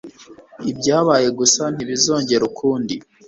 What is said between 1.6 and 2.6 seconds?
ntibizongera